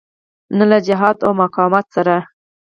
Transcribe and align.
نه 0.57 0.65
له 0.71 0.77
جهاد 0.87 1.17
او 1.25 1.31
مقاومت 1.41 1.85
سره. 1.95 2.15